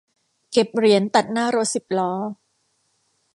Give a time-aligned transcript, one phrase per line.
[0.51, 2.13] เก็บเหรียญตัดหน้ารถสิบล้อ